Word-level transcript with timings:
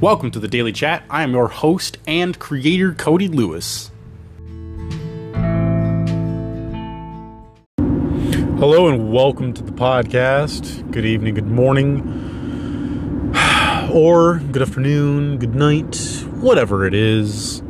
Welcome 0.00 0.30
to 0.30 0.40
the 0.40 0.48
Daily 0.48 0.72
Chat. 0.72 1.02
I 1.10 1.22
am 1.24 1.32
your 1.32 1.48
host 1.48 1.98
and 2.06 2.38
creator, 2.38 2.94
Cody 2.94 3.28
Lewis. 3.28 3.90
Hello 7.76 8.88
and 8.88 9.12
welcome 9.12 9.52
to 9.52 9.62
the 9.62 9.72
podcast. 9.72 10.90
Good 10.90 11.04
evening, 11.04 11.34
good 11.34 11.48
morning, 11.48 12.00
or 13.92 14.38
good 14.38 14.62
afternoon, 14.62 15.36
good 15.36 15.54
night, 15.54 15.94
whatever 16.30 16.86
it 16.86 16.94
is. 16.94 17.62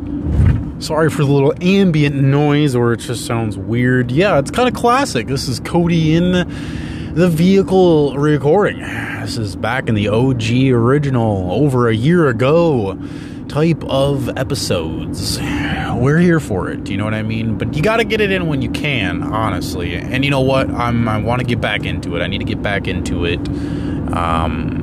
Sorry 0.78 1.10
for 1.10 1.24
the 1.24 1.32
little 1.32 1.52
ambient 1.60 2.14
noise 2.14 2.76
or 2.76 2.92
it 2.92 2.98
just 2.98 3.26
sounds 3.26 3.58
weird. 3.58 4.12
Yeah, 4.12 4.38
it's 4.38 4.52
kind 4.52 4.68
of 4.68 4.74
classic. 4.76 5.26
This 5.26 5.48
is 5.48 5.58
Cody 5.58 6.14
in 6.14 6.48
the 7.12 7.28
vehicle 7.28 8.16
recording. 8.16 8.78
This 8.78 9.36
is 9.36 9.56
back 9.56 9.88
in 9.88 9.96
the 9.96 10.08
OG 10.08 10.52
original 10.72 11.50
over 11.50 11.88
a 11.88 11.94
year 11.94 12.28
ago 12.28 12.96
type 13.48 13.82
of 13.84 14.28
episodes. 14.38 15.40
We're 15.40 16.18
here 16.18 16.38
for 16.38 16.70
it, 16.70 16.88
you 16.88 16.96
know 16.96 17.04
what 17.04 17.14
I 17.14 17.22
mean? 17.22 17.58
But 17.58 17.74
you 17.74 17.82
got 17.82 17.96
to 17.96 18.04
get 18.04 18.20
it 18.20 18.30
in 18.30 18.46
when 18.46 18.62
you 18.62 18.70
can, 18.70 19.24
honestly. 19.24 19.96
And 19.96 20.24
you 20.24 20.30
know 20.30 20.40
what? 20.40 20.70
I'm 20.70 21.08
I 21.08 21.18
want 21.18 21.40
to 21.40 21.46
get 21.46 21.60
back 21.60 21.84
into 21.84 22.14
it. 22.16 22.22
I 22.22 22.28
need 22.28 22.38
to 22.38 22.44
get 22.44 22.62
back 22.62 22.86
into 22.86 23.24
it. 23.24 23.40
Um 24.14 24.79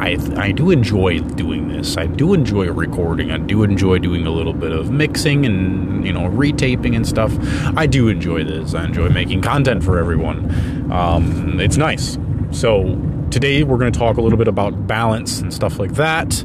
I, 0.00 0.18
I 0.36 0.52
do 0.52 0.70
enjoy 0.70 1.20
doing 1.20 1.68
this. 1.68 1.96
I 1.96 2.06
do 2.06 2.34
enjoy 2.34 2.70
recording. 2.70 3.30
I 3.30 3.38
do 3.38 3.62
enjoy 3.62 3.98
doing 3.98 4.26
a 4.26 4.30
little 4.30 4.52
bit 4.52 4.72
of 4.72 4.90
mixing 4.90 5.46
and 5.46 6.06
you 6.06 6.12
know 6.12 6.28
retaping 6.28 6.96
and 6.96 7.06
stuff. 7.06 7.32
I 7.76 7.86
do 7.86 8.08
enjoy 8.08 8.44
this. 8.44 8.74
I 8.74 8.84
enjoy 8.84 9.08
making 9.08 9.42
content 9.42 9.82
for 9.84 9.98
everyone. 9.98 10.90
Um, 10.92 11.60
it's 11.60 11.76
nice. 11.76 12.18
So 12.50 13.00
today 13.30 13.62
we're 13.62 13.78
going 13.78 13.92
to 13.92 13.98
talk 13.98 14.16
a 14.16 14.20
little 14.20 14.38
bit 14.38 14.48
about 14.48 14.86
balance 14.86 15.40
and 15.40 15.52
stuff 15.52 15.78
like 15.78 15.94
that. 15.94 16.44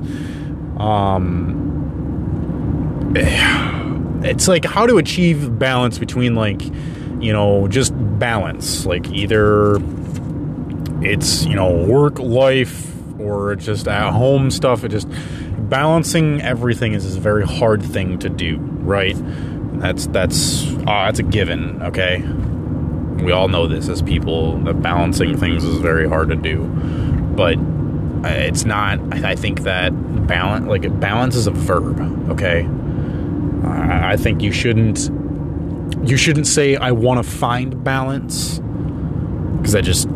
Um, 0.79 1.63
it's 4.23 4.47
like 4.47 4.65
how 4.65 4.85
to 4.85 4.97
achieve 4.97 5.57
balance 5.59 5.97
between 5.97 6.35
like 6.35 6.61
you 7.19 7.33
know 7.33 7.67
just 7.67 7.93
balance 8.19 8.85
like 8.85 9.09
either 9.09 9.77
it's 11.01 11.45
you 11.45 11.55
know 11.55 11.85
work 11.85 12.19
life 12.19 12.96
or 13.19 13.55
just 13.55 13.87
at 13.87 14.11
home 14.11 14.51
stuff. 14.51 14.83
It 14.83 14.89
just 14.89 15.07
balancing 15.69 16.41
everything 16.41 16.93
is 16.93 17.15
a 17.15 17.19
very 17.19 17.45
hard 17.45 17.83
thing 17.83 18.19
to 18.19 18.29
do, 18.29 18.57
right? 18.57 19.15
That's 19.79 20.07
that's 20.07 20.67
uh, 20.67 21.05
that's 21.05 21.19
a 21.19 21.23
given. 21.23 21.81
Okay, 21.83 22.21
we 23.23 23.31
all 23.31 23.47
know 23.47 23.67
this 23.67 23.89
as 23.89 24.01
people 24.01 24.57
that 24.61 24.81
balancing 24.81 25.37
things 25.37 25.63
is 25.63 25.77
very 25.79 26.07
hard 26.07 26.29
to 26.29 26.35
do, 26.35 26.63
but 27.35 27.57
it's 28.25 28.65
not. 28.65 28.99
I 29.23 29.35
think 29.35 29.63
that 29.63 29.91
balance, 30.27 30.67
like 30.67 30.99
balance, 30.99 31.35
is 31.35 31.47
a 31.47 31.51
verb. 31.51 31.99
Okay, 32.31 32.67
I 33.63 34.17
think 34.17 34.41
you 34.41 34.51
shouldn't 34.51 35.09
you 36.07 36.17
shouldn't 36.17 36.47
say 36.47 36.75
I 36.75 36.91
want 36.91 37.23
to 37.23 37.29
find 37.29 37.83
balance 37.83 38.59
because 39.57 39.75
I 39.75 39.81
just 39.81 40.07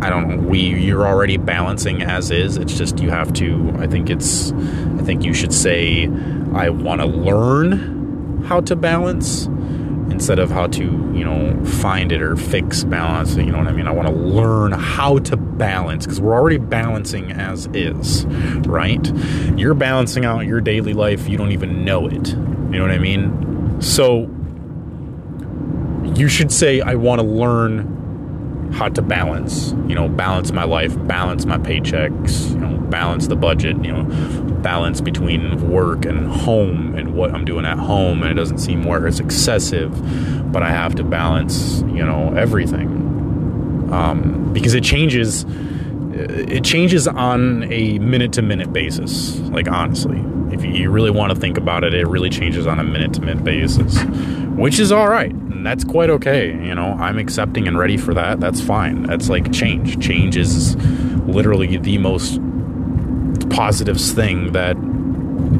I 0.00 0.10
don't 0.10 0.28
know. 0.28 0.36
We 0.48 0.60
you're 0.60 1.06
already 1.06 1.36
balancing 1.36 2.02
as 2.02 2.30
is. 2.30 2.56
It's 2.56 2.76
just 2.76 3.00
you 3.00 3.10
have 3.10 3.32
to. 3.34 3.74
I 3.78 3.86
think 3.86 4.10
it's. 4.10 4.52
I 4.52 5.02
think 5.02 5.24
you 5.24 5.34
should 5.34 5.52
say, 5.52 6.04
I 6.54 6.68
want 6.70 7.00
to 7.00 7.06
learn 7.06 8.42
how 8.44 8.60
to 8.62 8.76
balance 8.76 9.46
instead 10.10 10.38
of 10.38 10.50
how 10.50 10.66
to 10.66 10.82
you 10.82 11.24
know 11.24 11.64
find 11.64 12.12
it 12.12 12.22
or 12.22 12.36
fix 12.36 12.84
balance. 12.84 13.36
You 13.36 13.50
know 13.52 13.58
what 13.58 13.68
I 13.68 13.72
mean? 13.72 13.86
I 13.86 13.92
want 13.92 14.08
to 14.08 14.14
learn 14.14 14.72
how 14.72 15.18
to 15.18 15.36
balance 15.36 16.04
because 16.04 16.20
we're 16.20 16.34
already 16.34 16.58
balancing 16.58 17.32
as 17.32 17.66
is, 17.72 18.26
right? 18.66 19.04
You're 19.56 19.74
balancing 19.74 20.24
out 20.24 20.40
your 20.40 20.60
daily 20.60 20.92
life. 20.92 21.28
You 21.28 21.36
don't 21.36 21.52
even 21.52 21.84
know 21.84 22.06
it. 22.06 22.28
You 22.28 22.80
know 22.80 22.82
what 22.82 22.90
I 22.90 22.98
mean? 22.98 23.80
So 23.80 24.30
you 26.14 26.28
should 26.28 26.52
say, 26.52 26.80
I 26.80 26.94
want 26.94 27.20
to 27.20 27.26
learn 27.26 28.03
how 28.72 28.88
to 28.88 29.02
balance, 29.02 29.70
you 29.86 29.94
know, 29.94 30.08
balance 30.08 30.52
my 30.52 30.64
life, 30.64 30.96
balance 31.06 31.46
my 31.46 31.58
paychecks, 31.58 32.50
you 32.50 32.58
know, 32.58 32.76
balance 32.88 33.28
the 33.28 33.36
budget, 33.36 33.76
you 33.84 33.92
know, 33.92 34.04
balance 34.62 35.00
between 35.00 35.70
work 35.70 36.04
and 36.04 36.28
home 36.28 36.94
and 36.94 37.14
what 37.14 37.32
I'm 37.32 37.44
doing 37.44 37.64
at 37.64 37.78
home. 37.78 38.22
And 38.22 38.30
it 38.30 38.34
doesn't 38.34 38.58
seem 38.58 38.84
where 38.84 39.06
it's 39.06 39.20
excessive, 39.20 40.52
but 40.52 40.62
I 40.62 40.70
have 40.70 40.94
to 40.96 41.04
balance, 41.04 41.80
you 41.82 42.04
know, 42.04 42.34
everything. 42.34 43.02
Um, 43.92 44.52
because 44.52 44.74
it 44.74 44.82
changes, 44.82 45.44
it 46.12 46.64
changes 46.64 47.06
on 47.06 47.70
a 47.72 47.98
minute 47.98 48.32
to 48.34 48.42
minute 48.42 48.72
basis. 48.72 49.38
Like, 49.40 49.70
honestly, 49.70 50.22
if 50.52 50.64
you 50.64 50.90
really 50.90 51.10
want 51.10 51.32
to 51.32 51.38
think 51.38 51.58
about 51.58 51.84
it, 51.84 51.94
it 51.94 52.06
really 52.06 52.30
changes 52.30 52.66
on 52.66 52.80
a 52.80 52.84
minute 52.84 53.12
to 53.14 53.20
minute 53.20 53.44
basis, 53.44 54.02
which 54.56 54.78
is 54.78 54.90
all 54.90 55.08
right 55.08 55.34
that's 55.66 55.84
quite 55.84 56.10
okay. 56.10 56.48
You 56.48 56.74
know, 56.74 56.92
I'm 56.98 57.18
accepting 57.18 57.66
and 57.68 57.78
ready 57.78 57.96
for 57.96 58.14
that. 58.14 58.40
That's 58.40 58.60
fine. 58.60 59.04
That's 59.04 59.28
like 59.28 59.52
change. 59.52 60.02
Change 60.04 60.36
is 60.36 60.76
literally 61.26 61.76
the 61.76 61.98
most 61.98 62.40
positive 63.50 64.00
thing 64.00 64.52
that 64.52 64.76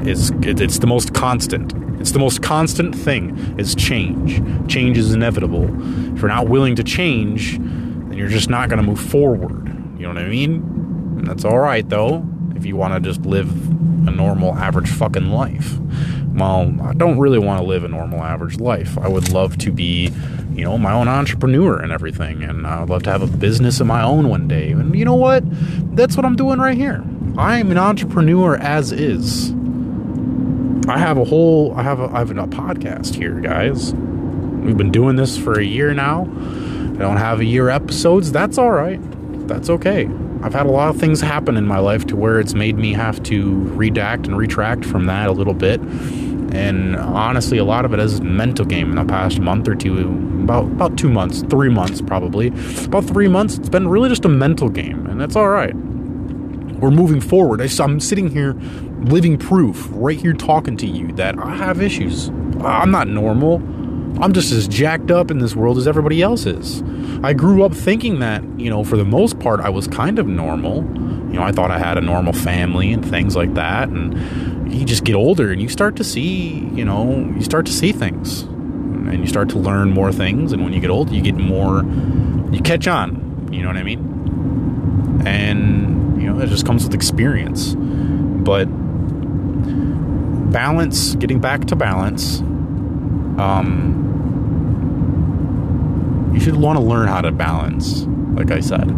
is 0.07 0.31
it's 0.43 0.79
the 0.79 0.87
most 0.87 1.15
constant. 1.15 1.73
It's 2.01 2.13
the 2.13 2.19
most 2.19 2.43
constant 2.43 2.95
thing 2.95 3.37
is 3.59 3.75
change. 3.75 4.43
Change 4.71 4.99
is 4.99 5.15
inevitable. 5.15 5.65
If 6.15 6.21
you're 6.21 6.29
not 6.29 6.49
willing 6.49 6.77
to 6.77 6.85
change, 6.85 7.59
then 7.59 8.15
you're 8.15 8.29
just 8.29 8.51
not 8.51 8.69
going 8.69 8.83
to 8.83 8.87
move 8.87 9.01
forward. 9.01 9.67
You 9.97 10.03
know 10.03 10.09
what 10.09 10.19
I 10.19 10.29
mean? 10.29 10.57
And 11.19 11.27
that's 11.27 11.45
all 11.45 11.59
right 11.59 11.89
though 11.89 12.27
if 12.55 12.67
you 12.67 12.77
want 12.77 12.95
to 12.95 13.01
just 13.01 13.25
live 13.27 13.51
a 14.07 14.11
normal 14.11 14.55
average 14.55 14.89
fucking 14.89 15.31
life 15.31 15.79
well, 16.35 16.75
I 16.83 16.95
don't 16.95 17.19
really 17.19 17.39
want 17.39 17.61
to 17.61 17.67
live 17.67 17.85
a 17.85 17.89
normal 17.89 18.23
average 18.23 18.59
life. 18.59 18.99
I 18.99 19.07
would 19.07 19.31
love 19.31 19.57
to 19.59 19.71
be, 19.71 20.11
you 20.53 20.65
know, 20.65 20.77
my 20.77 20.93
own 20.93 21.07
entrepreneur 21.07 21.79
and 21.79 21.93
everything. 21.93 22.43
And 22.43 22.67
I 22.67 22.81
would 22.81 22.91
love 22.91 23.03
to 23.05 23.13
have 23.13 23.23
a 23.23 23.27
business 23.27 23.81
of 23.81 23.87
my 23.87 24.03
own 24.03 24.29
one 24.29 24.49
day. 24.49 24.73
And 24.73 24.97
you 24.99 25.05
know 25.05 25.15
what? 25.15 25.45
That's 25.97 26.17
what 26.17 26.27
I'm 26.27 26.35
doing 26.35 26.59
right 26.59 26.77
here. 26.77 27.05
I 27.39 27.59
am 27.59 27.71
an 27.71 27.79
entrepreneur 27.79 28.57
as 28.57 28.91
is. 28.91 29.53
I 30.89 30.99
have 30.99 31.19
a 31.19 31.25
whole, 31.25 31.73
I 31.75 31.83
have 31.83 32.01
a, 32.01 32.11
I 32.13 32.19
have 32.19 32.31
a 32.31 32.35
podcast 32.35 33.15
here, 33.15 33.41
guys. 33.41 33.95
We've 33.95 34.77
been 34.77 34.93
doing 34.93 35.17
this 35.17 35.39
for 35.39 35.59
a 35.59 35.65
year 35.65 35.95
now. 35.95 36.23
I 36.23 36.99
don't 36.99 37.17
have 37.17 37.41
a 37.41 37.45
year 37.45 37.69
episodes. 37.69 38.33
That's 38.33 38.59
all 38.59 38.73
right. 38.73 39.01
That's 39.47 39.71
okay. 39.71 40.09
I've 40.45 40.53
had 40.53 40.67
a 40.67 40.71
lot 40.71 40.91
of 40.91 41.01
things 41.01 41.23
happen 41.23 41.57
in 41.57 41.67
my 41.67 41.79
life 41.79 42.07
to 42.09 42.17
where 42.17 42.39
it's 42.39 42.53
made 42.53 42.77
me 42.77 42.93
have 42.93 43.23
to 43.23 43.55
redact 43.77 44.27
and 44.27 44.37
retract 44.37 44.85
from 44.85 45.07
that 45.07 45.29
a 45.29 45.33
little 45.33 45.55
bit. 45.55 45.81
And 45.81 46.97
honestly, 46.97 47.57
a 47.57 47.65
lot 47.65 47.87
of 47.87 47.95
it 47.95 47.99
is 47.99 48.21
mental 48.21 48.67
game 48.67 48.91
in 48.91 48.97
the 48.97 49.07
past 49.07 49.41
month 49.41 49.67
or 49.67 49.75
two, 49.75 49.99
about 50.43 50.65
about 50.65 50.99
two 50.99 51.09
months, 51.09 51.41
three 51.49 51.71
months 51.71 52.03
probably. 52.03 52.49
About 52.85 53.05
three 53.05 53.27
months, 53.27 53.57
it's 53.57 53.71
been 53.71 53.89
really 53.89 54.11
just 54.11 54.27
a 54.27 54.29
mental 54.29 54.69
game, 54.69 55.07
and 55.07 55.19
that's 55.19 55.35
all 55.35 55.49
right. 55.49 55.75
We're 55.75 56.91
moving 56.91 57.23
forward. 57.23 57.63
I'm 57.81 57.99
sitting 57.99 58.29
here, 58.29 58.53
living 59.01 59.39
proof, 59.39 59.89
right 59.93 60.21
here 60.21 60.35
talking 60.35 60.77
to 60.77 60.87
you 60.87 61.11
that 61.13 61.39
I 61.39 61.57
have 61.57 61.81
issues. 61.81 62.29
I'm 62.61 62.91
not 62.91 63.09
normal. 63.09 63.63
I'm 64.21 64.33
just 64.33 64.53
as 64.53 64.69
jacked 64.69 65.11
up 65.11 65.31
in 65.31 65.39
this 65.39 65.57
world 65.57 65.77
as 65.77 65.89
everybody 65.89 66.23
else 66.23 66.47
is. 66.47 66.83
I 67.25 67.33
grew 67.33 67.65
up 67.65 67.75
thinking 67.75 68.21
that, 68.21 68.43
you 68.59 68.71
know, 68.71 68.85
for 68.85 68.97
the 68.97 69.05
most 69.05 69.41
part, 69.41 69.61
I 69.61 69.69
was 69.71 69.89
kind 69.89 70.19
of 70.19 70.27
normal. 70.27 70.77
You 70.77 71.41
know, 71.41 71.43
I 71.43 71.53
thought 71.53 71.71
I 71.71 71.79
had 71.79 71.99
a 71.99 72.01
normal 72.01 72.33
family 72.33 72.93
and 72.93 73.05
things 73.05 73.35
like 73.35 73.55
that. 73.55 73.89
And 73.89 74.73
you 74.73 74.85
just 74.85 75.05
get 75.05 75.15
older 75.15 75.51
and 75.51 75.61
you 75.61 75.69
start 75.69 75.97
to 75.97 76.05
see, 76.05 76.69
you 76.75 76.85
know, 76.85 77.33
you 77.35 77.43
start 77.43 77.67
to 77.67 77.73
see 77.73 77.93
things 77.93 78.43
and 78.43 79.21
you 79.21 79.27
start 79.27 79.49
to 79.51 79.59
learn 79.59 79.91
more 79.91 80.13
things. 80.13 80.53
And 80.53 80.63
when 80.63 80.73
you 80.73 80.81
get 80.81 80.91
old, 80.91 81.11
you 81.11 81.21
get 81.21 81.35
more, 81.35 81.85
you 82.53 82.61
catch 82.63 82.87
on. 82.87 83.49
You 83.53 83.63
know 83.63 83.69
what 83.69 83.77
I 83.77 83.83
mean? 83.83 85.23
And, 85.27 86.21
you 86.23 86.29
know, 86.33 86.41
it 86.41 86.49
just 86.49 86.67
comes 86.67 86.85
with 86.85 86.95
experience. 86.95 87.75
But 87.77 88.67
balance, 90.53 91.17
getting 91.17 91.41
back 91.41 91.65
to 91.67 91.77
balance, 91.77 92.41
um, 93.39 94.04
you 96.35 96.41
should 96.41 96.57
want 96.57 96.79
to 96.79 96.85
learn 96.85 97.09
how 97.09 97.21
to 97.21 97.31
balance. 97.31 98.07
Like 98.35 98.51
I 98.51 98.61
said, 98.61 98.91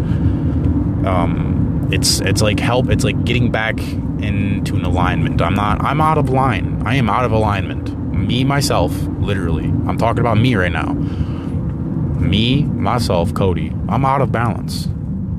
um, 1.07 1.89
it's 1.93 2.21
it's 2.21 2.41
like 2.41 2.59
help. 2.59 2.89
It's 2.89 3.05
like 3.05 3.25
getting 3.25 3.53
back 3.53 3.79
into 3.79 4.75
an 4.75 4.85
alignment. 4.85 5.43
I'm 5.43 5.55
not. 5.55 5.83
I'm 5.85 6.01
out 6.01 6.17
of 6.19 6.31
line. 6.31 6.83
I 6.87 6.95
am 6.97 7.11
out 7.11 7.25
of 7.25 7.33
alignment. 7.33 7.97
Me 8.15 8.43
myself, 8.43 8.93
literally. 9.21 9.67
I'm 9.87 9.99
talking 9.99 10.21
about 10.21 10.39
me 10.39 10.55
right 10.55 10.73
now. 10.73 10.95
Me 10.95 12.65
myself, 12.65 13.35
Cody. 13.35 13.71
I'm 13.89 14.05
out 14.07 14.23
of 14.23 14.33
balance. 14.33 14.89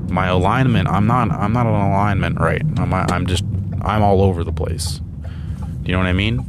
My 0.10 0.28
alignment. 0.28 0.88
I'm 0.88 1.08
not. 1.08 1.32
I'm 1.32 1.52
not 1.52 1.66
in 1.66 1.74
alignment. 1.74 2.40
Right. 2.40 2.62
I'm. 2.78 2.94
I'm 2.94 3.26
just. 3.26 3.44
I'm 3.82 4.04
all 4.04 4.22
over 4.22 4.44
the 4.44 4.54
place. 4.54 5.00
Do 5.00 5.92
you 5.92 5.94
know 5.94 6.00
what 6.00 6.08
I 6.08 6.14
mean? 6.14 6.46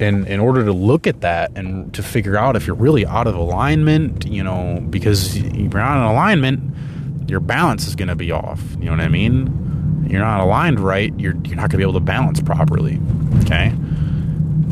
And 0.00 0.26
in 0.26 0.40
order 0.40 0.64
to 0.64 0.72
look 0.72 1.06
at 1.06 1.20
that 1.20 1.52
and 1.56 1.92
to 1.94 2.02
figure 2.02 2.36
out 2.36 2.56
if 2.56 2.66
you're 2.66 2.76
really 2.76 3.06
out 3.06 3.26
of 3.26 3.34
alignment, 3.34 4.26
you 4.26 4.42
know, 4.42 4.84
because 4.88 5.36
you're 5.36 5.68
not 5.68 5.98
in 5.98 6.02
alignment, 6.02 7.28
your 7.28 7.40
balance 7.40 7.86
is 7.86 7.94
going 7.94 8.08
to 8.08 8.16
be 8.16 8.32
off. 8.32 8.60
You 8.78 8.86
know 8.86 8.92
what 8.92 9.00
I 9.00 9.08
mean? 9.08 9.60
you're 10.10 10.20
not 10.20 10.40
aligned 10.40 10.80
right, 10.80 11.12
you're 11.18 11.36
you're 11.44 11.56
not 11.56 11.70
going 11.70 11.70
to 11.70 11.76
be 11.76 11.82
able 11.82 11.94
to 11.94 12.00
balance 12.00 12.40
properly. 12.40 13.00
Okay? 13.42 13.72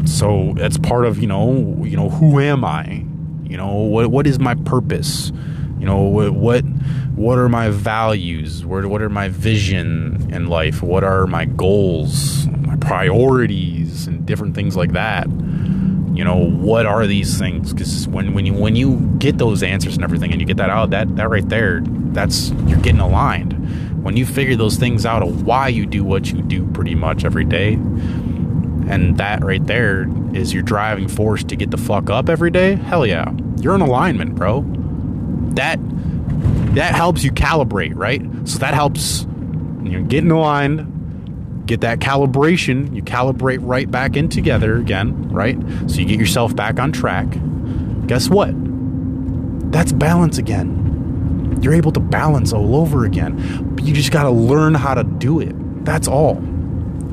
So 0.05 0.55
that's 0.57 0.79
part 0.79 1.05
of, 1.05 1.19
you 1.19 1.29
know, 1.29 1.85
you 1.85 1.97
know, 1.97 2.09
who 2.09 2.41
am 2.41 2.65
I? 2.65 3.05
You 3.45 3.57
know, 3.57 3.73
what 3.75 4.09
what 4.09 4.27
is 4.27 4.39
my 4.39 4.55
purpose? 4.55 5.31
You 5.79 5.87
know, 5.87 6.01
what 6.03 6.33
what 6.33 6.63
what 7.15 7.39
are 7.39 7.49
my 7.49 7.71
values? 7.71 8.65
What 8.65 8.87
what 8.87 9.01
are 9.01 9.09
my 9.09 9.29
vision 9.29 10.29
in 10.33 10.49
life? 10.49 10.83
What 10.83 11.05
are 11.05 11.27
my 11.27 11.45
goals, 11.45 12.38
priorities 12.81 14.07
and 14.07 14.25
different 14.27 14.55
things 14.55 14.77
like 14.77 14.93
that? 14.93 15.27
You 15.29 16.25
know, 16.25 16.37
what 16.37 16.87
are 16.87 17.07
these 17.07 17.39
things? 17.39 17.73
Cuz 17.73 18.09
when 18.09 18.35
when 18.35 18.45
you 18.47 18.53
when 18.53 18.75
you 18.77 18.99
get 19.19 19.39
those 19.39 19.63
answers 19.63 19.95
and 19.95 20.05
everything 20.05 20.33
and 20.33 20.41
you 20.41 20.47
get 20.47 20.57
that 20.57 20.71
out, 20.71 20.91
that 20.91 21.17
that 21.17 21.29
right 21.31 21.49
there, 21.49 21.81
that's 22.13 22.51
you're 22.67 22.81
getting 22.81 23.01
aligned. 23.01 23.55
When 24.03 24.17
you 24.17 24.27
figure 24.27 24.57
those 24.57 24.77
things 24.77 25.05
out 25.05 25.23
of 25.23 25.43
why 25.45 25.69
you 25.69 25.87
do 25.87 26.05
what 26.05 26.33
you 26.33 26.41
do 26.43 26.67
pretty 26.69 26.95
much 26.95 27.25
every 27.25 27.45
day, 27.45 27.75
and 27.75 29.19
that 29.19 29.45
right 29.45 29.65
there 29.67 30.09
is 30.33 30.53
your 30.53 30.63
driving 30.63 31.09
force 31.09 31.45
to 31.45 31.57
get 31.57 31.71
the 31.71 31.77
fuck 31.77 32.11
up 32.11 32.29
every 32.29 32.51
day, 32.51 32.77
hell 32.77 33.07
yeah. 33.07 33.31
You're 33.61 33.75
in 33.75 33.81
alignment, 33.81 34.35
bro. 34.35 34.65
That 35.55 35.79
that 36.75 36.95
helps 36.95 37.23
you 37.25 37.33
calibrate, 37.33 37.93
right? 37.95 38.23
So 38.45 38.59
that 38.59 38.75
helps 38.75 39.23
you 39.83 39.99
know, 39.99 40.03
get 40.05 40.25
in 40.25 40.31
line, 40.31 40.98
get 41.69 41.83
that 41.83 42.01
calibration, 42.01 42.93
you 42.95 43.03
calibrate 43.03 43.59
right 43.61 43.89
back 43.89 44.17
in 44.17 44.29
together 44.29 44.79
again, 44.79 45.29
right? 45.29 45.57
So 45.87 46.01
you 46.01 46.07
get 46.07 46.19
yourself 46.19 46.57
back 46.57 46.81
on 46.81 46.91
track. 46.91 47.27
Guess 48.07 48.31
what? 48.31 48.51
That's 49.71 49.93
balance 49.93 50.39
again. 50.39 51.59
You're 51.61 51.75
able 51.75 51.93
to 51.93 52.01
balance 52.01 52.53
all 52.53 52.75
over 52.75 53.05
again. 53.05 53.75
But 53.75 53.85
you 53.85 53.93
just 53.93 54.11
got 54.11 54.23
to 54.23 54.31
learn 54.31 54.75
how 54.75 54.95
to 54.95 55.05
do 55.05 55.41
it. 55.41 55.55
That's 55.85 56.09
all. 56.09 56.39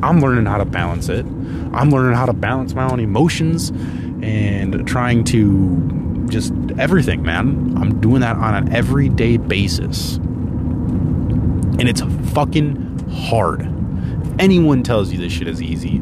I'm 0.02 0.22
learning 0.22 0.46
how 0.46 0.58
to 0.58 0.66
balance 0.66 1.10
it. 1.10 1.26
I'm 1.26 1.90
learning 1.90 2.16
how 2.16 2.26
to 2.26 2.34
balance 2.34 2.74
my 2.74 2.90
own 2.90 3.00
emotions 3.00 3.70
and 4.22 4.88
trying 4.88 5.24
to 5.26 6.26
just 6.30 6.54
everything, 6.78 7.24
man. 7.24 7.76
I'm 7.78 8.00
doing 8.00 8.22
that 8.22 8.38
on 8.38 8.56
an 8.56 8.74
everyday 8.74 9.38
basis. 9.38 10.16
And 10.16 11.90
it's 11.90 12.02
fucking 12.34 13.00
hard. 13.10 13.75
Anyone 14.40 14.84
tells 14.84 15.12
you 15.12 15.18
this 15.18 15.32
shit 15.32 15.48
is 15.48 15.62
easy, 15.62 16.02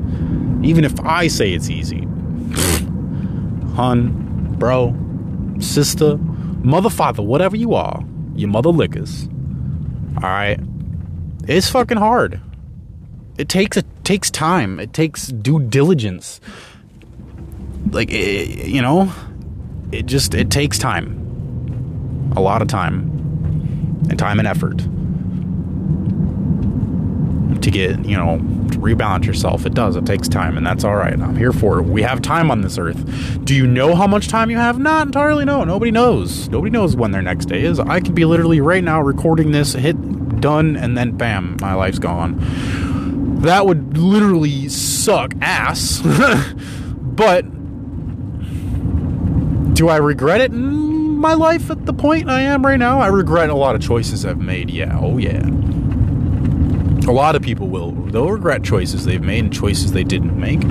even 0.64 0.84
if 0.84 1.00
I 1.02 1.28
say 1.28 1.54
it's 1.54 1.70
easy, 1.70 2.00
hun, 3.76 4.56
bro, 4.58 4.96
sister, 5.60 6.18
mother, 6.18 6.90
father, 6.90 7.22
whatever 7.22 7.56
you 7.56 7.74
are, 7.76 8.04
your 8.36 8.50
mother 8.50 8.70
lickers. 8.70 9.28
All 10.18 10.30
right, 10.30 10.60
it's 11.48 11.70
fucking 11.70 11.98
hard. 11.98 12.42
It 13.38 13.50
takes 13.50 13.78
it 13.78 13.86
takes 14.04 14.30
time. 14.32 14.80
It 14.80 14.94
takes 14.94 15.28
due 15.28 15.60
diligence. 15.60 16.40
Like 17.92 18.12
it, 18.12 18.68
you 18.68 18.82
know, 18.82 19.12
it 19.92 20.06
just 20.08 20.34
it 20.34 20.50
takes 20.50 20.80
time, 20.80 22.32
a 22.36 22.40
lot 22.40 22.62
of 22.62 22.68
time, 22.68 23.10
and 24.10 24.18
time 24.18 24.40
and 24.40 24.48
effort 24.48 24.82
to 27.64 27.72
get 27.72 28.06
you 28.06 28.18
know 28.18 28.38
rebalance 28.80 29.26
yourself. 29.26 29.66
It 29.66 29.74
does. 29.74 29.96
It 29.96 30.06
takes 30.06 30.28
time, 30.28 30.58
and 30.58 30.66
that's 30.66 30.84
all 30.84 30.96
right. 30.96 31.14
I'm 31.14 31.36
here 31.36 31.54
for 31.54 31.80
it. 31.80 31.84
We 31.84 32.02
have 32.02 32.22
time 32.22 32.52
on 32.52 32.62
this 32.62 32.78
earth. 32.78 33.44
Do 33.44 33.56
you 33.56 33.66
know 33.66 33.96
how 33.96 34.08
much 34.08 34.28
time 34.28 34.50
you 34.50 34.58
have? 34.58 34.80
Not 34.80 35.08
entirely. 35.08 35.46
No, 35.46 35.64
nobody 35.64 35.92
knows. 35.92 36.50
Nobody 36.50 36.72
knows 36.72 36.96
when 36.96 37.12
their 37.12 37.22
next 37.22 37.46
day 37.46 37.64
is. 37.64 37.80
I 37.80 38.00
could 38.00 38.16
be 38.16 38.26
literally 38.26 38.62
right 38.62 38.84
now 38.84 39.02
recording 39.02 39.52
this, 39.52 39.74
hit 39.74 40.42
done, 40.42 40.76
and 40.76 40.98
then 40.98 41.12
bam, 41.18 41.58
my 41.62 41.74
life's 41.74 42.00
gone 42.00 42.40
that 43.44 43.66
would 43.66 43.98
literally 43.98 44.70
suck 44.70 45.34
ass. 45.42 46.02
but 46.98 47.42
do 49.74 49.90
I 49.90 49.98
regret 49.98 50.40
it 50.42 50.52
mm, 50.52 51.18
my 51.18 51.34
life 51.34 51.70
at 51.70 51.86
the 51.86 51.94
point 51.94 52.30
I 52.30 52.42
am 52.42 52.66
right 52.66 52.80
now? 52.80 53.00
I 53.00 53.08
regret 53.08 53.50
a 53.50 53.56
lot 53.56 53.76
of 53.76 53.82
choices 53.82 54.26
I've 54.26 54.40
made. 54.40 54.70
Yeah, 54.70 54.98
oh 55.00 55.18
yeah. 55.18 55.46
A 57.06 57.12
lot 57.12 57.36
of 57.36 57.42
people 57.42 57.68
will. 57.68 57.92
They'll 57.92 58.32
regret 58.32 58.64
choices 58.64 59.06
they've 59.06 59.22
made 59.22 59.44
and 59.44 59.54
choices 59.54 59.92
they 59.92 60.04
didn't 60.04 60.40
make. 60.40 60.64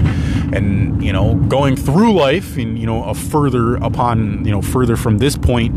And, 0.54 1.04
you 1.04 1.12
know, 1.12 1.34
going 1.34 1.76
through 1.76 2.12
life 2.14 2.56
and, 2.56 2.78
you 2.78 2.86
know, 2.86 3.04
a 3.04 3.14
further 3.14 3.76
upon, 3.76 4.44
you 4.44 4.50
know, 4.50 4.62
further 4.62 4.96
from 4.96 5.18
this 5.18 5.36
point, 5.36 5.74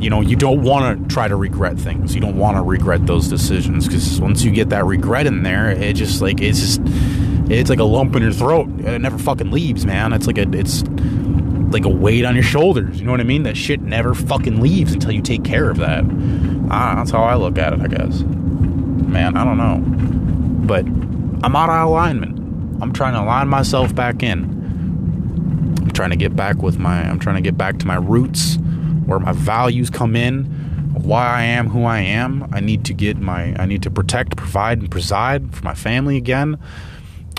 you 0.00 0.10
know, 0.10 0.20
you 0.20 0.36
don't 0.36 0.62
want 0.62 1.02
to 1.02 1.14
try 1.14 1.28
to 1.28 1.36
regret 1.36 1.78
things. 1.78 2.14
You 2.14 2.20
don't 2.20 2.36
want 2.36 2.56
to 2.56 2.62
regret 2.62 3.06
those 3.06 3.28
decisions 3.28 3.86
because 3.86 4.20
once 4.20 4.42
you 4.42 4.50
get 4.50 4.70
that 4.70 4.84
regret 4.84 5.26
in 5.26 5.42
there, 5.42 5.70
it 5.70 5.94
just 5.94 6.22
like 6.22 6.40
it's 6.40 6.60
just 6.60 6.80
it's 7.50 7.68
like 7.68 7.80
a 7.80 7.84
lump 7.84 8.14
in 8.14 8.22
your 8.22 8.32
throat. 8.32 8.68
It 8.80 9.00
never 9.00 9.18
fucking 9.18 9.50
leaves, 9.50 9.84
man. 9.84 10.12
It's 10.12 10.26
like 10.26 10.38
a 10.38 10.48
it's 10.52 10.84
like 11.72 11.84
a 11.84 11.90
weight 11.90 12.24
on 12.24 12.34
your 12.34 12.44
shoulders. 12.44 13.00
You 13.00 13.06
know 13.06 13.10
what 13.10 13.20
I 13.20 13.24
mean? 13.24 13.42
That 13.42 13.56
shit 13.56 13.80
never 13.80 14.14
fucking 14.14 14.60
leaves 14.60 14.92
until 14.92 15.12
you 15.12 15.20
take 15.20 15.44
care 15.44 15.68
of 15.68 15.78
that. 15.78 16.04
Ah, 16.70 16.94
that's 16.96 17.10
how 17.10 17.24
I 17.24 17.34
look 17.34 17.58
at 17.58 17.72
it, 17.72 17.80
I 17.80 17.88
guess. 17.88 18.22
Man, 19.08 19.36
I 19.36 19.44
don't 19.44 19.56
know, 19.56 19.82
but 20.66 20.84
I'm 21.44 21.56
out 21.56 21.70
of 21.70 21.88
alignment. 21.88 22.82
I'm 22.82 22.92
trying 22.92 23.14
to 23.14 23.20
align 23.22 23.48
myself 23.48 23.94
back 23.94 24.22
in. 24.22 24.44
I'm 25.80 25.90
trying 25.90 26.10
to 26.10 26.16
get 26.16 26.36
back 26.36 26.62
with 26.62 26.78
my. 26.78 27.02
I'm 27.08 27.18
trying 27.18 27.36
to 27.36 27.42
get 27.42 27.56
back 27.56 27.78
to 27.78 27.86
my 27.86 27.96
roots 27.96 28.58
where 29.06 29.18
my 29.18 29.32
values 29.32 29.88
come 29.88 30.14
in, 30.14 30.44
why 30.92 31.26
I 31.26 31.42
am 31.42 31.70
who 31.70 31.84
I 31.84 32.00
am. 32.00 32.48
I 32.52 32.60
need 32.60 32.84
to 32.84 32.92
get 32.92 33.16
my 33.16 33.56
I 33.58 33.64
need 33.64 33.82
to 33.84 33.90
protect, 33.90 34.36
provide 34.36 34.78
and 34.80 34.90
preside 34.90 35.54
for 35.54 35.64
my 35.64 35.74
family 35.74 36.16
again. 36.18 36.58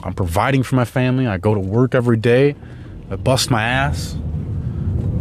I'm 0.03 0.13
providing 0.13 0.63
for 0.63 0.75
my 0.75 0.85
family. 0.85 1.27
I 1.27 1.37
go 1.37 1.53
to 1.53 1.59
work 1.59 1.93
every 1.93 2.17
day. 2.17 2.55
I 3.11 3.15
bust 3.15 3.51
my 3.51 3.63
ass. 3.63 4.17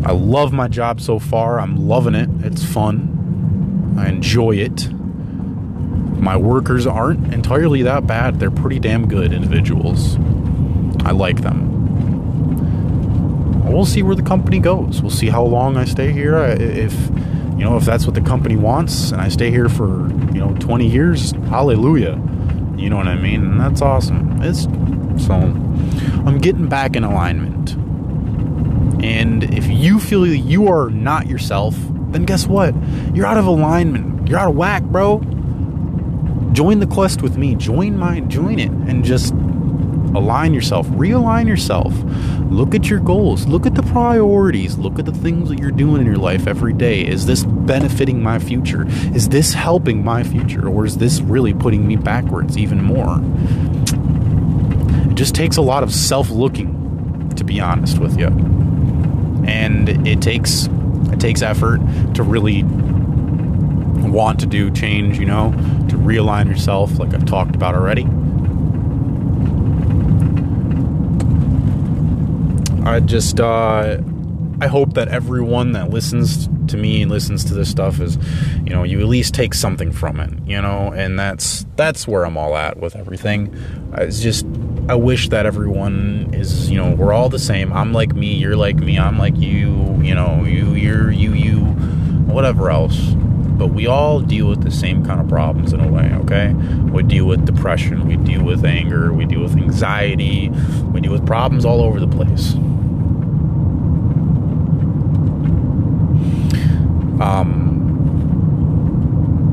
I 0.05 0.13
love 0.13 0.53
my 0.53 0.69
job 0.69 1.01
so 1.01 1.19
far. 1.19 1.61
I'm 1.61 1.89
loving 1.89 2.15
it. 2.15 2.31
It's 2.41 2.65
fun. 2.65 3.97
I 3.99 4.09
enjoy 4.09 4.53
it. 4.53 4.89
My 6.19 6.37
workers 6.37 6.87
aren't 6.87 7.33
entirely 7.33 7.83
that 7.83 8.07
bad. 8.07 8.41
They're 8.41 8.51
pretty 8.51 8.79
damn 8.79 9.09
good 9.09 9.33
individuals. 9.33 10.17
I 11.05 11.13
like 11.13 11.43
them 11.43 11.69
we'll 13.79 13.87
see 13.87 14.03
where 14.03 14.17
the 14.17 14.23
company 14.23 14.59
goes. 14.59 15.01
We'll 15.01 15.11
see 15.11 15.29
how 15.29 15.45
long 15.45 15.77
I 15.77 15.85
stay 15.85 16.13
here. 16.13 16.37
If 16.37 16.93
you 17.57 17.65
know, 17.65 17.77
if 17.77 17.85
that's 17.85 18.07
what 18.07 18.15
the 18.15 18.21
company 18.21 18.57
wants, 18.57 19.13
and 19.13 19.21
I 19.21 19.29
stay 19.29 19.51
here 19.51 19.69
for 19.69 20.09
you 20.33 20.41
know 20.41 20.55
20 20.59 20.87
years, 20.87 21.33
hallelujah. 21.49 22.21
You 22.77 22.91
know 22.91 22.97
what 22.97 23.09
I 23.09 23.17
mean? 23.17 23.45
And 23.45 23.61
that's 23.61 23.83
awesome. 23.83 24.43
It's 24.43 24.65
so 25.25 25.35
I'm 25.35 26.39
getting 26.39 26.69
back 26.69 26.97
in 26.97 27.05
alignment. 27.05 27.75
And 29.03 29.45
if 29.45 29.69
you 29.69 30.01
feel 30.01 30.23
that 30.23 30.39
you 30.39 30.69
are 30.69 30.91
not 30.91 31.29
yourself, 31.29 31.77
then 32.11 32.25
guess 32.25 32.47
what? 32.47 32.75
You're 33.15 33.27
out 33.27 33.37
of 33.37 33.47
alignment. 33.47 34.29
You're 34.29 34.39
out 34.39 34.51
of 34.51 34.57
whack, 34.57 34.83
bro. 34.83 35.19
Join 36.53 36.81
the 36.81 36.87
quest 36.87 37.23
with 37.23 37.37
me. 37.37 37.55
Join 37.55 37.97
my 37.97 38.21
join 38.21 38.59
it 38.59 38.71
and 38.71 39.05
just 39.05 39.33
align 40.15 40.55
yourself, 40.55 40.87
realign 40.89 41.47
yourself. 41.47 41.95
Look 42.51 42.75
at 42.75 42.89
your 42.89 43.01
goals, 43.01 43.47
look 43.47 43.67
at 43.67 43.75
the 43.75 43.83
priorities, 43.83 44.79
look 44.79 44.99
at 44.99 45.05
the 45.05 45.13
things 45.13 45.49
that 45.51 45.59
you're 45.59 45.71
doing 45.71 46.01
in 46.01 46.07
your 46.07 46.17
life 46.17 46.47
every 46.47 46.73
day. 46.73 47.07
Is 47.07 47.27
this 47.27 47.45
benefiting 47.45 48.23
my 48.23 48.39
future? 48.39 48.87
Is 49.15 49.29
this 49.29 49.53
helping 49.53 50.05
my 50.05 50.23
future? 50.23 50.69
Or 50.69 50.87
is 50.87 50.97
this 50.97 51.21
really 51.21 51.55
putting 51.55 51.87
me 51.87 51.97
backwards 51.97 52.57
even 52.57 52.83
more? 52.83 53.21
It 55.11 55.15
just 55.15 55.35
takes 55.35 55.57
a 55.57 55.63
lot 55.63 55.83
of 55.83 55.93
self 55.93 56.31
looking, 56.31 57.33
to 57.37 57.45
be 57.45 57.61
honest 57.61 57.99
with 57.99 58.19
you. 58.19 58.29
And 59.47 60.07
it 60.07 60.21
takes 60.21 60.69
it 61.13 61.21
takes 61.21 61.43
effort 61.43 61.81
to 62.15 62.23
really 62.23 62.63
want 64.05 64.41
to 64.41 64.47
do 64.47 64.71
change, 64.71 65.19
you 65.19 65.27
know, 65.27 65.53
to 65.89 65.97
realign 65.97 66.47
yourself, 66.47 66.99
like 66.99 67.15
I've 67.15 67.27
talked 67.27 67.55
about 67.55 67.75
already. 67.75 68.07
I 72.89 73.01
just 73.01 73.39
uh, 73.39 73.99
I 74.61 74.67
hope 74.67 74.95
that 74.95 75.09
everyone 75.09 75.73
that 75.73 75.91
listens 75.91 76.49
to 76.69 76.77
me 76.77 77.03
and 77.03 77.11
listens 77.11 77.45
to 77.45 77.55
this 77.55 77.71
stuff 77.71 78.01
is, 78.01 78.19
you 78.65 78.71
know, 78.71 78.83
you 78.83 79.01
at 79.01 79.07
least 79.07 79.35
take 79.35 79.55
something 79.55 79.93
from 79.93 80.21
it, 80.21 80.33
you 80.47 80.61
know, 80.61 80.93
and 80.93 81.19
that's 81.19 81.67
that's 81.77 82.09
where 82.09 82.25
I'm 82.25 82.37
all 82.37 82.57
at 82.57 82.79
with 82.79 82.97
everything. 82.97 83.55
It's 83.95 84.21
just 84.21 84.47
I 84.89 84.95
wish 84.95 85.29
that 85.29 85.45
everyone 85.45 86.31
is, 86.33 86.71
you 86.71 86.77
know, 86.77 86.95
we're 86.95 87.13
all 87.13 87.29
the 87.29 87.39
same. 87.39 87.73
I'm 87.73 87.93
like 87.93 88.15
me, 88.15 88.35
you're 88.35 88.57
like 88.57 88.77
me, 88.77 88.99
I'm 88.99 89.19
like 89.19 89.37
you, 89.37 90.01
you 90.03 90.15
know, 90.15 90.45
you, 90.45 90.75
you're 90.75 91.11
you, 91.11 91.35
you, 91.35 91.61
whatever 92.27 92.71
else 92.71 93.15
but 93.59 93.69
we 93.69 93.89
all 93.89 94.21
deal 94.21 94.47
with 94.47 94.63
the 94.63 94.71
same 94.71 95.05
kind 95.05 95.21
of 95.21 95.29
problems 95.29 95.73
in 95.73 95.81
a 95.81 95.89
way, 95.89 96.13
okay? 96.21 96.53
We 96.93 97.03
deal 97.03 97.25
with 97.25 97.45
depression, 97.45 98.07
we 98.07 98.17
deal 98.17 98.45
with 98.45 98.65
anger, 98.65 99.13
we 99.13 99.27
deal 99.27 99.43
with 99.43 99.57
anxiety, 99.57 100.49
we 100.93 101.01
deal 101.01 101.11
with 101.11 101.27
problems 101.27 101.65
all 101.65 101.81
over 101.81 101.99
the 101.99 102.07
place. 102.07 102.55
Um, 107.21 107.69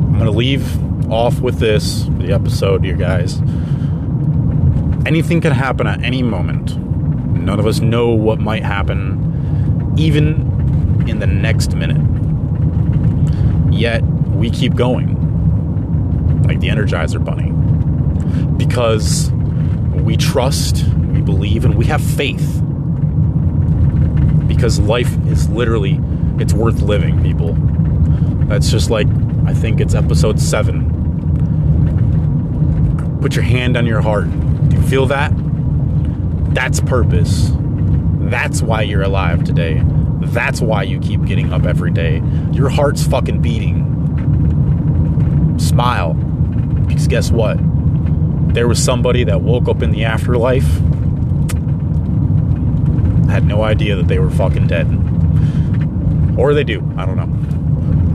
I'm 0.07 0.19
going 0.19 0.25
to 0.25 0.31
leave 0.31 1.11
off 1.11 1.39
with 1.39 1.57
this, 1.57 2.03
the 2.19 2.31
episode, 2.31 2.85
you 2.85 2.93
guys. 2.93 3.41
Anything 5.07 5.41
can 5.41 5.51
happen 5.51 5.87
at 5.87 6.03
any 6.03 6.21
moment. 6.21 6.77
None 6.77 7.59
of 7.59 7.65
us 7.65 7.79
know 7.79 8.09
what 8.09 8.39
might 8.39 8.63
happen, 8.63 9.93
even 9.97 11.03
in 11.07 11.17
the 11.19 11.27
next 11.27 11.75
minute. 11.75 12.14
Yet, 13.75 14.03
we 14.03 14.49
keep 14.49 14.73
going, 14.73 16.43
like 16.43 16.61
the 16.61 16.69
Energizer 16.69 17.23
Bunny, 17.23 17.51
because 18.57 19.31
we 20.01 20.15
trust, 20.15 20.85
we 21.13 21.19
believe, 21.21 21.65
and 21.65 21.75
we 21.75 21.85
have 21.85 22.01
faith. 22.01 22.61
Because 24.47 24.79
life 24.79 25.13
is 25.27 25.49
literally, 25.49 25.99
it's 26.39 26.53
worth 26.53 26.81
living, 26.81 27.21
people. 27.21 27.53
That's 28.47 28.71
just 28.71 28.89
like, 28.89 29.07
I 29.45 29.53
think 29.53 29.81
it's 29.81 29.93
episode 29.93 30.39
seven. 30.39 30.89
Put 33.21 33.35
your 33.35 33.43
hand 33.43 33.75
on 33.75 33.85
your 33.85 33.99
heart. 34.01 34.29
Do 34.69 34.77
you 34.77 34.81
feel 34.83 35.05
that? 35.07 35.33
That's 36.53 36.79
purpose. 36.79 37.51
That's 37.53 38.61
why 38.61 38.83
you're 38.83 39.03
alive 39.03 39.43
today. 39.43 39.83
That's 40.27 40.61
why 40.61 40.83
you 40.83 40.99
keep 40.99 41.25
getting 41.25 41.53
up 41.53 41.65
every 41.65 41.91
day. 41.91 42.21
Your 42.51 42.69
heart's 42.69 43.05
fucking 43.05 43.41
beating. 43.41 43.83
Smile. 45.59 46.13
Because 46.87 47.07
guess 47.07 47.31
what? 47.31 47.57
There 48.53 48.67
was 48.67 48.83
somebody 48.83 49.23
that 49.25 49.41
woke 49.41 49.67
up 49.67 49.81
in 49.81 49.91
the 49.91 50.05
afterlife, 50.05 50.67
had 53.29 53.45
no 53.45 53.63
idea 53.63 53.95
that 53.97 54.07
they 54.07 54.19
were 54.19 54.29
fucking 54.29 54.67
dead. 54.67 54.87
Or 56.37 56.53
they 56.53 56.63
do. 56.63 56.79
I 56.97 57.05
don't 57.05 57.17
know. 57.17 57.27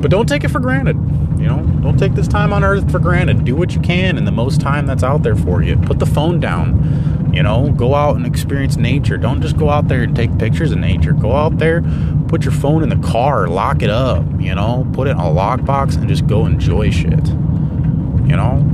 But 0.01 0.11
don't 0.11 0.27
take 0.27 0.45
it 0.45 0.49
for 0.49 0.61
granted. 0.61 0.97
You 1.39 1.47
know, 1.47 1.63
don't 1.83 1.99
take 1.99 2.15
this 2.15 2.29
time 2.29 2.53
on 2.53 2.65
earth 2.65 2.91
for 2.91 2.99
granted. 2.99 3.45
Do 3.45 3.57
what 3.57 3.75
you 3.75 3.81
can 3.81 4.19
in 4.19 4.25
the 4.25 4.33
most 4.33 4.61
time 4.61 4.87
that's 4.87 5.03
out 5.03 5.23
there 5.23 5.37
for 5.37 5.63
you. 5.63 5.77
Put 5.77 5.99
the 5.99 6.07
phone 6.07 6.41
down. 6.41 7.10
You 7.33 7.45
know, 7.45 7.71
go 7.71 7.95
out 7.95 8.17
and 8.17 8.27
experience 8.27 8.77
nature. 8.77 9.17
Don't 9.17 9.41
just 9.41 9.57
go 9.57 9.71
out 9.71 9.89
there 9.89 10.03
and 10.03 10.17
take 10.17 10.37
pictures 10.39 10.73
of 10.73 10.79
nature. 10.79 11.13
Go 11.13 11.33
out 11.33 11.59
there, 11.59 11.83
put 12.29 12.45
your 12.45 12.53
phone 12.53 12.83
in 12.83 12.89
the 12.89 13.09
car, 13.09 13.47
lock 13.47 13.83
it 13.83 13.91
up, 13.91 14.25
you 14.39 14.55
know, 14.55 14.87
put 14.93 15.07
it 15.07 15.13
in 15.13 15.19
a 15.19 15.23
lockbox 15.23 15.97
and 15.97 16.09
just 16.09 16.27
go 16.27 16.47
enjoy 16.47 16.91
shit. 16.91 17.27
You 18.27 18.37
know? 18.37 18.67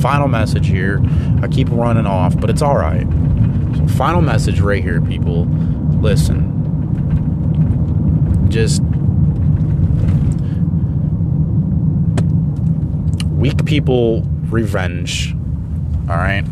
Final 0.00 0.28
message 0.28 0.66
here. 0.66 1.00
I 1.42 1.48
keep 1.48 1.68
running 1.70 2.06
off, 2.06 2.38
but 2.38 2.50
it's 2.50 2.62
all 2.62 2.76
right. 2.76 3.06
So 3.76 3.86
final 3.96 4.20
message 4.20 4.60
right 4.60 4.82
here, 4.82 5.00
people. 5.00 5.44
Listen. 6.00 6.56
Just 8.50 8.82
weak 13.38 13.64
people 13.64 14.22
revenge. 14.50 15.34
All 16.08 16.16
right? 16.16 16.44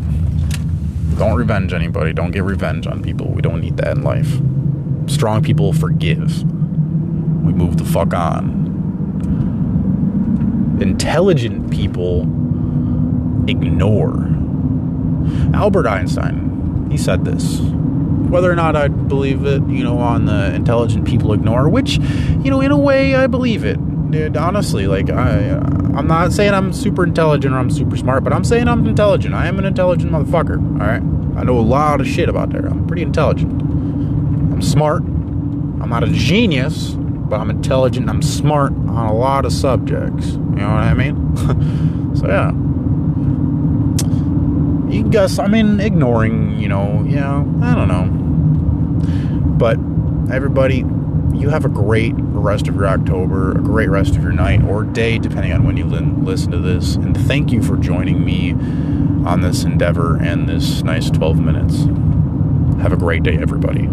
Don't 1.17 1.35
revenge 1.35 1.73
anybody. 1.73 2.13
Don't 2.13 2.31
get 2.31 2.43
revenge 2.43 2.85
on 2.85 3.01
people. 3.01 3.31
We 3.31 3.41
don't 3.41 3.59
need 3.59 3.77
that 3.77 3.97
in 3.97 4.03
life. 4.03 4.39
Strong 5.09 5.43
people 5.43 5.73
forgive. 5.73 6.43
We 7.43 7.53
move 7.53 7.77
the 7.77 7.85
fuck 7.85 8.13
on. 8.13 8.67
Intelligent 10.79 11.71
people 11.71 12.21
ignore. 13.49 14.27
Albert 15.55 15.87
Einstein, 15.87 16.87
he 16.91 16.97
said 16.97 17.25
this. 17.25 17.59
Whether 17.61 18.51
or 18.51 18.55
not 18.55 18.75
I 18.75 18.87
believe 18.89 19.45
it, 19.45 19.67
you 19.67 19.83
know, 19.83 19.97
on 19.97 20.25
the 20.25 20.53
intelligent 20.53 21.07
people 21.07 21.33
ignore, 21.33 21.67
which, 21.67 21.97
you 21.97 22.51
know, 22.51 22.61
in 22.61 22.71
a 22.71 22.77
way 22.77 23.15
I 23.15 23.25
believe 23.25 23.63
it. 23.63 23.79
Dude, 24.09 24.37
honestly, 24.37 24.87
like 24.87 25.09
I, 25.09 25.57
I'm 25.95 26.07
not 26.07 26.31
saying 26.31 26.53
I'm 26.53 26.71
super 26.71 27.03
intelligent 27.03 27.53
or 27.53 27.57
I'm 27.57 27.69
super 27.69 27.97
smart, 27.97 28.23
but 28.23 28.33
I'm 28.33 28.43
saying 28.43 28.67
I'm 28.67 28.85
intelligent. 28.87 29.33
I 29.33 29.47
am 29.47 29.59
an 29.59 29.65
intelligent 29.65 30.11
motherfucker. 30.11 30.57
All 30.57 30.87
right, 30.87 31.01
I 31.39 31.43
know 31.43 31.57
a 31.57 31.61
lot 31.61 32.01
of 32.01 32.07
shit 32.07 32.29
about 32.29 32.51
there. 32.51 32.65
I'm 32.65 32.87
pretty 32.87 33.01
intelligent. 33.01 33.51
I'm 33.61 34.61
smart. 34.61 35.03
I'm 35.03 35.89
not 35.89 36.03
a 36.03 36.07
genius, 36.07 36.91
but 36.91 37.39
I'm 37.39 37.49
intelligent. 37.49 38.09
I'm 38.09 38.21
smart 38.21 38.71
on 38.71 39.07
a 39.07 39.13
lot 39.13 39.45
of 39.45 39.51
subjects. 39.51 40.27
You 40.31 40.63
know 40.63 40.69
what 40.69 40.83
I 40.83 40.93
mean? 40.93 42.15
so 42.15 42.27
yeah 42.27 42.51
you 44.89 45.03
guess 45.03 45.37
I 45.39 45.47
mean 45.47 45.79
ignoring, 45.79 46.59
you 46.59 46.67
know, 46.67 47.03
know, 47.19 47.45
I 47.61 47.75
don't 47.75 47.87
know. 47.87 48.05
But 49.57 49.77
everybody, 50.33 50.83
you 51.33 51.49
have 51.49 51.65
a 51.65 51.69
great 51.69 52.13
rest 52.17 52.67
of 52.67 52.75
your 52.75 52.87
October, 52.87 53.51
a 53.51 53.61
great 53.61 53.89
rest 53.89 54.15
of 54.15 54.23
your 54.23 54.31
night 54.31 54.63
or 54.63 54.83
day, 54.83 55.17
depending 55.17 55.51
on 55.53 55.63
when 55.63 55.77
you 55.77 55.85
listen 55.85 56.51
to 56.51 56.59
this. 56.59 56.95
And 56.95 57.15
thank 57.27 57.51
you 57.51 57.61
for 57.61 57.77
joining 57.77 58.23
me 58.25 58.53
on 59.27 59.41
this 59.41 59.63
endeavor 59.63 60.17
and 60.17 60.47
this 60.47 60.83
nice 60.83 61.09
12 61.09 61.39
minutes. 61.39 61.83
Have 62.81 62.93
a 62.93 62.97
great 62.97 63.23
day, 63.23 63.37
everybody. 63.37 63.89